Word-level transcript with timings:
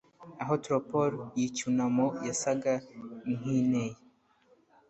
Aho 0.41 0.53
torpor 0.63 1.11
yicyunamo 1.37 2.05
yasaga 2.27 2.73
nkinteye 3.35 3.95